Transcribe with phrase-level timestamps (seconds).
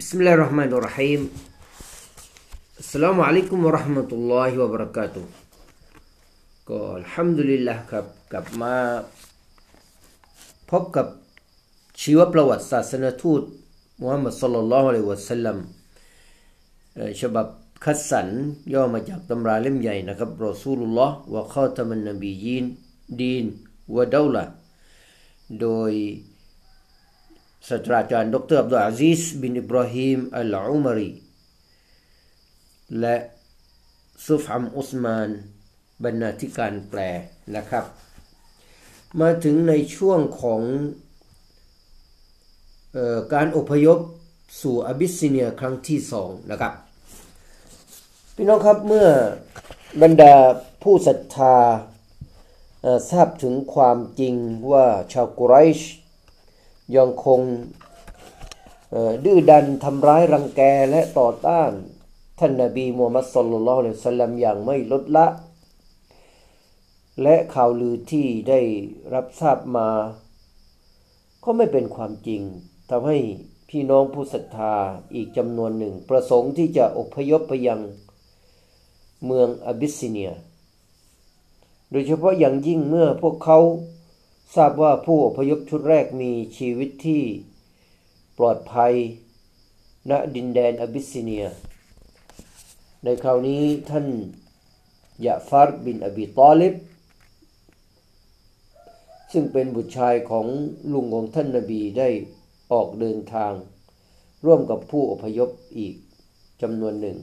[0.00, 1.20] بسم الله الرحمن الرحيم
[2.82, 5.24] السلام عليكم ورحمة الله وبركاته
[6.68, 8.74] ก็อัลฮัมดุลิลละครับกลับมา
[10.70, 11.06] พบกับ
[12.02, 13.42] ชีวประวัติศาสนทูต
[14.00, 15.56] มุฮัมมัดสุลลัลลอฮุอะลัยฮิวะสัลลัม
[17.20, 17.46] ฉบับ
[17.84, 18.28] คัดสรร
[18.72, 22.64] ย่อมาจากตำราเล่มใหญ่นะครับรอซูลุลลอฮ์วะข้าตมันนบียีน
[23.20, 23.46] ดีน
[23.96, 24.44] วะดาวละ
[25.60, 25.92] โดย
[27.67, 31.11] ศาสตราจารย์ดรอับดุลอาซิสบินอิบราฮิมอัลอุมรี
[32.99, 33.15] และ
[34.25, 35.29] ซุฟอัมอุสมาน
[36.03, 36.99] บรรณาธิการแปล
[37.55, 37.85] นะครับ
[39.19, 40.61] มาถึงในช่วงของ
[42.95, 43.99] ออการอพยพ
[44.61, 46.73] สู่อบิสซิเนียครั้งที่สองนะครับ
[48.35, 49.07] พี่น้องครับเมื่อ
[50.01, 50.35] บรรดา
[50.83, 51.55] ผู้ศรัทธา
[53.09, 54.35] ทราบถึงความจริง
[54.71, 55.79] ว่าชาวกุไรช
[56.97, 57.41] ยังคง
[59.25, 61.71] ดื้อดันทำร้ายรังแกและต่อต้าน
[62.39, 65.27] ท่านนบีมูฮัมมัดสุลลัลลอฮุอะลัยฮิสลามอย่างไม่ลดละ
[67.21, 68.59] และข่าวลือที่ได้
[69.13, 69.89] รับทราบมา
[71.43, 72.41] ก็ไม่เป็นความจริง
[72.89, 73.17] ทำให้
[73.69, 74.73] พี่น้องผู้ศรัทธา
[75.13, 77.81] อีกจำนวนหนึ่ง ประสงค์ที่จะอพยพไปยัง
[79.25, 80.31] เมืองอบิสซิเนีย
[81.91, 83.59] โดยเฉพาะอย่างยิ่งเมื่อพวกเขา
[84.55, 87.23] ทราบว่าผู้อพยพชุดแรกมีชีวิตที่
[88.37, 88.93] ปลอดภัย
[90.09, 91.45] ณดินแดนอบิสซิเนีย
[93.03, 94.07] ในคราวนี้ท่าน
[95.25, 96.75] ยาฟาร์บินอบีตอลิบ
[99.31, 100.45] ซึ่งเป็นบุตรชายของ
[100.93, 102.09] ลุงของท่านนบีได้
[102.71, 103.53] ออกเดินทาง
[104.45, 105.95] ร่วมกับผู้อพยพอีก
[106.61, 107.17] จำนวนหนึ่ง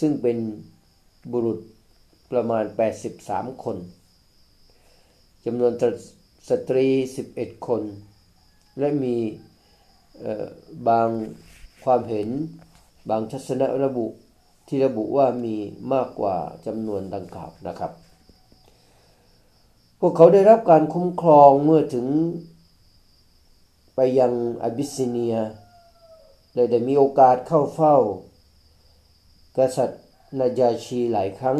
[0.00, 0.38] ซึ่งเป็น
[1.32, 1.58] บุรุษ
[2.32, 2.64] ประมาณ
[3.14, 3.76] 83 คน
[5.44, 5.72] จำนวน
[6.48, 6.86] สตรี
[7.26, 7.82] 11 คน
[8.78, 9.16] และมี
[10.88, 11.08] บาง
[11.84, 12.28] ความเห็น
[13.10, 14.06] บางทัศนะระบุ
[14.68, 15.56] ที่ระบุว่ามี
[15.92, 16.36] มากกว่า
[16.66, 17.92] จำนวนดังกล่าวนะครับ
[20.00, 22.06] พวกเขาได้รับการคุ้มครองเมื่อถึง
[23.94, 24.32] ไปยัง
[24.62, 25.36] อบิสซิเนีย
[26.54, 27.96] เลยได้มีโอกาสเข้าเฝ้า
[29.56, 30.02] กษัตริย์
[30.38, 31.58] นาจาชีหลายครั้ง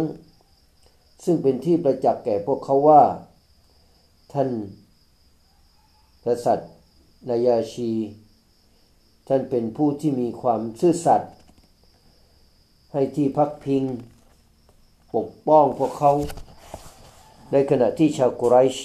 [1.25, 3.03] ซึ่งเป็นที่ประจักษ์แก่พวกเขาว่า
[4.39, 4.53] ท่าน
[6.25, 6.71] กษัตริย์
[7.29, 7.91] นายาชี
[9.29, 11.33] ท่านเป็นผู้ที่มีความซื่อสัตย์
[12.93, 13.85] ให้ที่พักพิง
[15.15, 16.13] ปกป้องพวกเขา
[17.53, 18.77] ในขณะที่ชาวกุไรช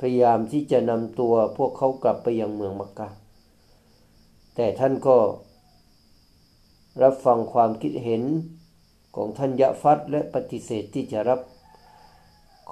[0.00, 3.08] พยายามที่จะนำตัวพวกเขากลับไปยังเมืองมักกะ
[4.54, 5.16] แต่ท่านก็
[7.02, 8.22] รับฟังความคิดเห็น
[9.16, 11.40] ของท่านยะฟัดและปฏิเสธที่จะรับ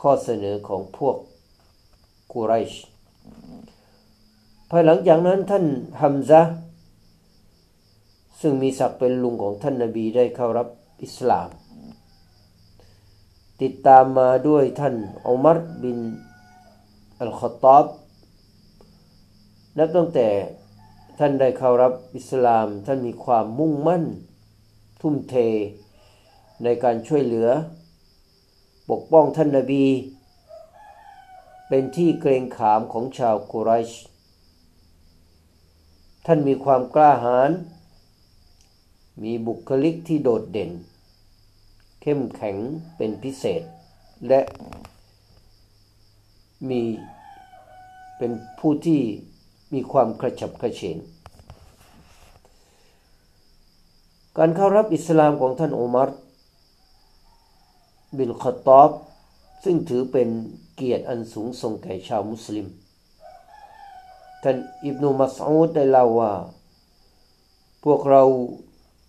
[0.01, 1.17] ข้อเสนอของพวก
[2.35, 2.73] กุไรช
[4.71, 5.65] ภายหลังจากนั้นท่าน
[6.01, 6.43] ฮัมซะ
[8.41, 10.69] ซึ่งมีศักดิ์เป็นลุงของท่านนาบีได้เข้ารับ
[11.05, 11.49] อิสลาม
[13.63, 14.95] ติดตามมาด้วยท่าน
[15.27, 15.99] อุมัรบิน
[17.21, 17.85] อัลขตอบ
[19.79, 20.29] นับตั้งแต่
[21.19, 24.05] ท่านได้เข้ารับอิสลาม ท่านมีความมุ่งมั่น
[25.01, 25.35] ทุ่มเท
[26.65, 27.49] ในการช่วยเหลือ
[28.91, 29.85] ปกป้องท่านนาบี
[31.77, 33.91] เป็นที่เกรงขามของชาวกุไรช
[36.27, 37.51] ท่านมีความกล้าหาญ
[39.23, 40.71] มีบุคลิกที่โดดเด่น
[42.03, 42.57] เข้มแข็ง
[42.97, 43.63] เป็นพิเศษ
[44.29, 44.41] และ
[46.69, 46.83] มี
[48.19, 49.01] เป็นผู้ที่
[49.73, 50.97] มีความกระฉับกระเฉง
[54.39, 56.11] การเข้ารับอิสลามของท่านอุมัร
[58.17, 58.91] บินขตอบ
[59.65, 60.29] ซึ่งถือเป็น
[60.75, 62.67] เกียรติอันสูงส่งแก่ชาวมุสลิม
[64.43, 66.33] ท่านอิบนุมัสอูดได้เล่าว่า
[67.85, 68.23] พวกเรา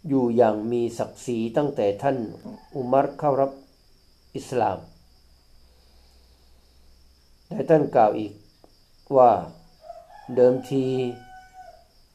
[0.10, 2.18] อยู่อย่างมีศักดิ์ศรีตั้งแต่ท่าน
[2.76, 3.52] อุมัรเข้ารับ
[4.36, 4.78] อิสลาม
[7.50, 8.34] และท่านกล่าวอีก
[9.16, 9.32] ว่า
[10.36, 10.86] เดิมที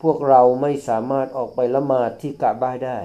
[0.03, 2.99] พวกเราไม่สามารถออกไปละหมาดที่กะบ้าได้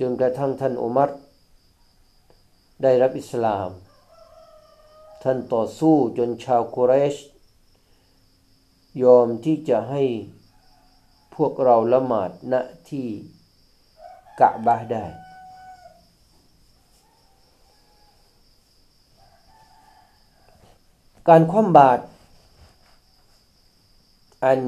[0.00, 1.10] จนกระทั่งท่านอุมัร
[2.82, 3.68] ได้รับอิสลาม
[5.22, 7.16] ท่านต่อสู้จนชาวกุเรช
[9.02, 10.02] ยอมที่จะให้
[11.34, 12.54] พวกเราละหมาดณ
[12.88, 13.06] ที่
[14.40, 15.04] กะบาได้
[21.28, 22.02] การคว่ำบาตร
[24.44, 24.60] อัน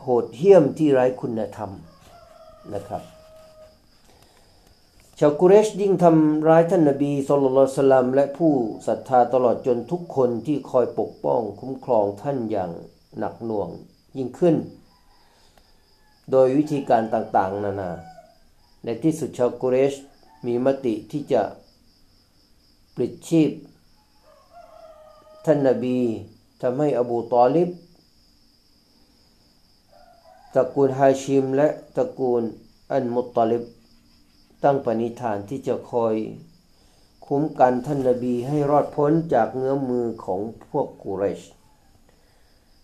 [0.00, 1.70] โหดเหี้ยมที่ไร้คุณธรรม
[2.74, 3.15] นะครับ
[5.20, 8.52] ชาวกุเรชยิ่งทำร้ายท่านนบีสุลต่านสลัมและผู้
[8.86, 12.70] ศรัทธาตลอดจนทุกคนที่คอยปกป้องคุ้มครองท่านอย่าง
[13.18, 13.68] หนักหน่วง
[14.16, 14.56] ยิ่งขึ้น
[16.30, 17.90] โดยวิธีการต่างๆ นานา
[18.84, 19.94] ในที่สุดชาวกุเรช
[20.46, 21.42] มีมติที่จะ
[22.94, 23.50] ปลิดชีพ
[25.44, 25.98] ท่านนบี
[26.62, 27.70] ทำให้อบูตอลิบ
[30.54, 32.42] ตระกูลฮาชิมและตระกูล
[32.92, 33.64] อันมุตตลิบ
[34.64, 36.14] ตั้งปณิธานที่จะคอย
[37.26, 41.40] คุ้มกันท่านนบีให้รอดพ้นจากเงื้อมือของพวกกุเรช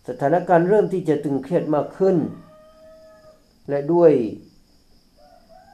[0.08, 2.16] สถานการณ์เริ่มที่จะตึงเครียดมากขึ้น
[3.68, 4.12] และด้วย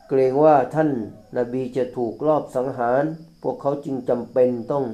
[0.08, 0.90] เกรงว่าท่าน
[1.36, 3.02] นาบีจะถูกลอบสังหาร
[3.42, 4.84] พวกเขาจึงจำเป็นต้อง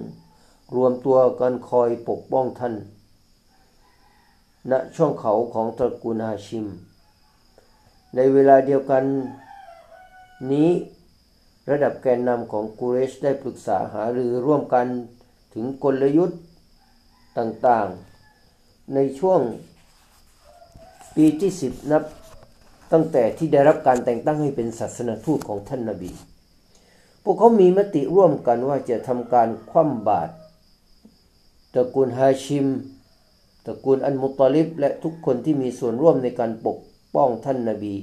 [0.74, 2.74] รวมตัวกันคอยปกป้องท่าน
[4.70, 6.66] ณช่องเขาของตระกูลฮาชิม
[8.14, 9.04] ในเวลาเดียวกัน
[10.52, 10.70] นี้
[11.70, 14.86] ระดับแกนนำของกูเรชได้ปรึกษาหารือร่วมกัน
[15.54, 16.40] ถึงกลยุทธ์
[17.38, 19.40] ต่างๆ ในช่วง
[21.16, 22.02] ปีที่สิบนับ
[22.92, 26.12] ตั้งแต่ที่ได้รับการแต่งตั้งให้เป็นศาสนทูตของท่านนาบี
[27.22, 30.32] พวกเขามีมติร่วมกันว่าจะทำการคว่ำบาตร
[31.74, 32.66] ตระกูลฮาชิม
[33.66, 36.78] ตระกูลอันมุตลิบและทุกคนที่มีส่วนร่วมในการปก
[37.14, 37.94] ป้องท่านนาบี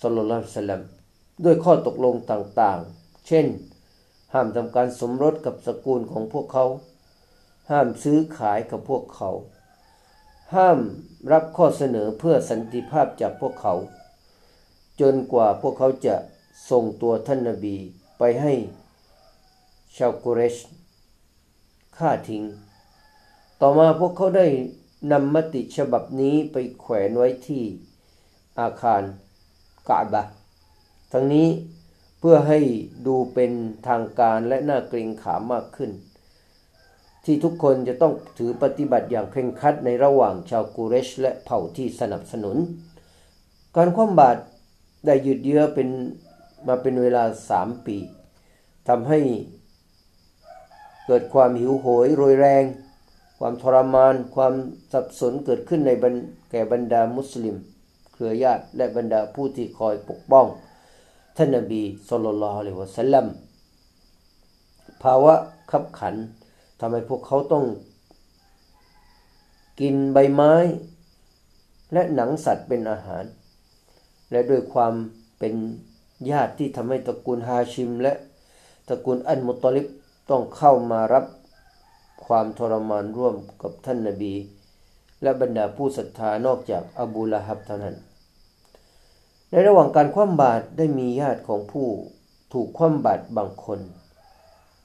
[0.00, 1.01] สุลต่านสัลลัม
[1.44, 3.46] ด้วยข้อตกลงต่างๆ เช่น
[4.32, 6.66] ห้ามทำการสมรสกับสกุลของพวกเขา
[7.70, 9.30] ห้ามซื้อขายกับพวกเขา
[10.54, 10.78] ห้าม
[11.32, 13.74] รับข้อเสนอเพื่อสันติภาพจากพวกเขา
[15.00, 16.16] จนกว่าพวกเขาจะ
[16.70, 17.76] ส่งตัวท่านนาบี
[18.18, 18.52] ไปให้
[19.96, 20.56] ชาวกุเรช
[21.98, 22.44] ฆ่าทิ้ง
[23.60, 24.46] ต่อมาพวกเขาได้
[25.12, 27.64] นำมติฉบับนี้ไปแขวนไว้ที่
[28.60, 29.02] อาคาร
[29.88, 30.22] กาบะ
[31.12, 31.48] ทั้งนี้
[32.20, 32.58] เพื่อให้
[33.06, 33.52] ดูเป็น
[33.88, 35.90] ทางการและน่าเกรงขามมากขึ้น
[37.24, 42.56] ที่ทุกคนจะต้องถือปฏิบัติอย่างเคร่งครัดในระหว่างชาวกูเรช และเผ่าที่สนับสนุน
[43.76, 44.40] การคว่ำบาตร
[45.06, 45.88] ได้หยุดเยื้อเป็น
[46.66, 47.96] มาเป็นเวลาสามปี
[48.88, 49.20] ทำให้
[51.06, 52.64] เกิดความหิวโหยโรยแรง
[53.38, 54.54] ความทรมาน ความ
[54.92, 55.90] สับสนเกิดขึ้นใน
[56.50, 57.56] แก่บรรดามุสลิม
[58.12, 60.46] เครือญาติและบรรดาผู้ที่คอยปกป้อง
[61.36, 63.26] ท่านนบีสุลต่านละฮ์อะลัยวะสัลลัม
[65.02, 65.34] ภาวะ
[65.70, 66.14] ขับขัน
[66.80, 67.64] ทำให้พวกเขาต้อง
[69.80, 70.54] กินใบไม้
[71.92, 73.24] และหนังสัตว์เป็นอาหาร
[74.30, 74.94] และด้วยความ
[75.38, 75.54] เป็น
[76.30, 78.12] ญาติที่ทำให้ตระกูลฮาชิม และ
[78.88, 79.86] ตระกูลอันมุตลิบ
[80.30, 81.24] ต้องเข้ามารับ
[82.26, 84.34] ความทรมานร่วมกับท่านนบี
[85.22, 87.96] และบรรดาผู้ศรัทธานอกจากอบูละฮับเท่านั้น
[89.54, 91.88] ในระหว่างการคว่ำบาตรได้มีญาติของผู้
[92.52, 93.80] ถูกคว่ำบาตรบางคน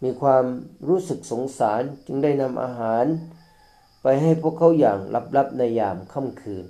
[0.03, 0.43] มีความ
[0.87, 3.05] รู้สึกสงสารจึงได้นำอาหาร
[4.01, 4.97] ไปให้พวกเขาอย่าง
[5.35, 6.65] ลับๆในยามค่ำคืน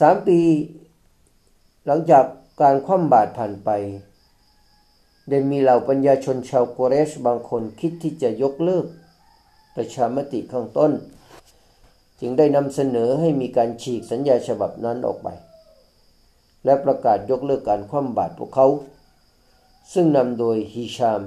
[0.00, 0.40] สามปี
[1.86, 2.24] หลังจาก
[2.62, 3.70] การคว่ำบาตรผ่านไป
[5.28, 8.86] ได้มีเหล่าปัญญาชนชาวโกเรชบางคนคิดที่จะยกเลิก
[9.76, 10.92] ประชามติข้างต้น
[12.20, 15.28] จึงได้นำเสนอให้มีการฉีกสัญญาฉบับนั้นออกไป
[16.66, 18.66] และประกาศยกเลิกการคว่ำบาตรพวกเขา
[19.92, 21.20] ซึ่งนำโดยฮิชาม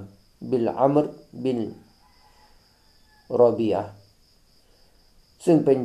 [0.50, 1.08] บิลอัมร
[1.44, 1.60] บิน
[3.36, 3.76] โรบีย
[5.46, 5.80] ซึ่งเป็น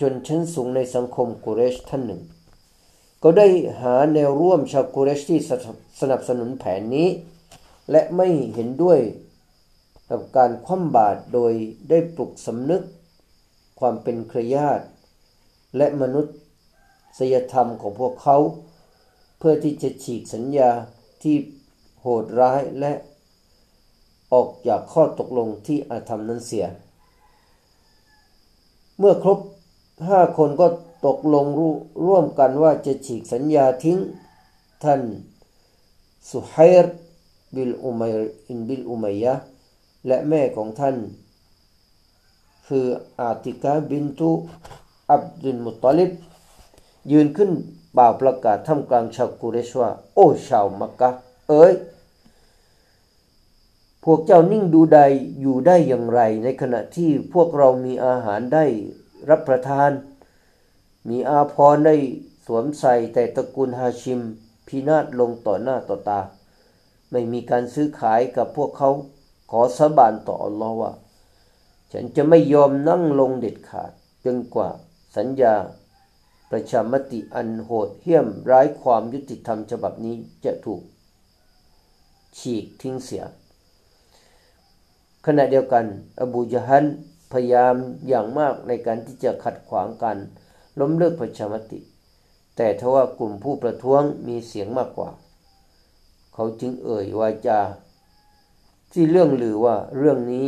[0.00, 2.22] ชนชั้นสูงในสังคมกุเรชท่านหนึ่ง
[3.22, 3.46] ก็ได้
[3.80, 5.40] หาแนวร่วมชาวกุเรชที่
[6.00, 7.08] สนับสนุนแผนนี้
[7.90, 9.00] และไม่เห็นด้วย
[10.10, 11.52] กับการคว่ำบาตรโดย
[11.88, 12.82] ได้ปลุกสำนึก
[13.80, 14.84] ความเป็นเครือญาติ
[15.76, 16.20] และมนุ
[17.18, 18.36] ษยธรรมของพวกเขา
[19.40, 20.70] เพื่อที่จะฉีกสัญญา
[21.22, 21.36] ที่
[22.00, 22.92] โหดร้ายและ
[24.32, 26.66] ออกจากข้อตกลงที่อาธรรมนั้นเสีย
[28.98, 29.38] เมื่อครบ
[30.08, 30.66] ห้าคนก็
[31.06, 31.46] ตกลง
[32.06, 33.98] ร่วมกันว่าจะฉีกสัญญาทิ้ง
[34.84, 35.00] ท่าน
[36.30, 36.94] สุไฮร์
[37.54, 38.12] บิลอุมัย
[38.48, 39.34] อินบิลอุมัยยะ
[40.06, 40.96] และแม่ของท่าน
[42.66, 42.86] คือ
[43.20, 44.30] อาติกาบินตุ
[45.10, 46.10] อับดุลมุตตลิบ
[47.12, 47.50] ยืนขึ้น
[47.96, 51.10] บ่าวประกาศท่ามกลางชาวกุเรชว่า โอ้ชาวมักกะ
[51.48, 51.72] เอ้ย
[54.04, 55.00] พวกเจ้านิ่งดูใด
[55.40, 58.64] อยู่ได้อย่างไร ในขณะที่พวกเรามีอาหารได้
[59.30, 59.90] รับประทาน
[61.08, 61.96] มีอาพรได้
[62.46, 64.20] สวมใส่แต่ตระกูลฮาชิม
[64.66, 66.20] พินาศลงต่อหน้าต่อตา
[67.10, 68.90] ไม่มีการซื้อขายกับพวกเขา
[69.50, 70.92] ขอสาบานต่ออัลลอฮ์ว่า
[71.92, 73.92] ฉันจะไม่ยอมนั่งลงเด็ดขาด
[74.24, 74.68] จนกว่า
[75.16, 75.54] สัญญา
[76.50, 80.14] ประชามติอันโหดเหี้ยมร้ายความยุติธรรมฉบับนี้
[80.44, 80.82] จะถูก
[82.38, 83.24] ฉีกทิ้งเสีย
[85.26, 85.84] ขณะเดียวกัน
[86.20, 86.86] อบูยฮัน
[87.32, 87.74] พยายาม
[88.08, 90.16] อย่างมากในการที่จะขัดขวางกัน
[90.80, 91.80] ล้มเลิกประชามติ
[92.56, 95.10] แต่ทว่ากลุ่มผู้ประท้วงมีเสียงมากกว่า
[96.34, 97.60] เขาจึงเอ่ยวาจา
[98.92, 100.46] ที่เรื่องลือว่าเรื่องนี้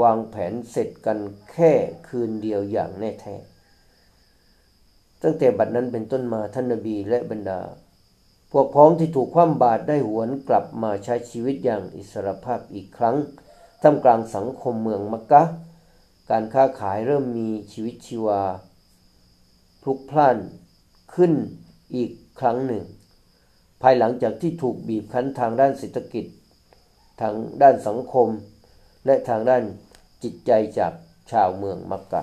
[0.00, 1.18] วางแผนเสร็จกัน
[1.52, 1.72] แค่
[2.08, 3.36] คืนเดียวอย่างแน่แท้
[5.22, 7.60] ตั้งแต่บัดนั้นเป็นต้นมาท่านนบีและบรรดา
[8.52, 13.16] พวกพ้องที่ถูกคว่ำบาตรได้หวนกลับมาใช้ชีวิตอย่างอิสรภาพอีกครั้ง
[13.82, 15.42] ท่ามกลางสังคมเมืองมักกะ
[16.30, 18.42] การค้าขายเริ่มมีชีวิตชีวา
[19.82, 20.38] พลุกพล่าน
[21.14, 21.32] ขึ้น
[21.94, 22.10] อีก
[22.40, 22.84] ครั้งหนึ่ง
[23.82, 26.24] ภายหลังจากที่ถูกบีบคั้นทางด้านเศรษฐกิจ
[27.20, 28.28] ทางด้านสังคม
[29.06, 29.62] และทางด้าน
[30.22, 30.92] จิตใจจาก
[31.30, 32.22] ชาวเมืองมักกะ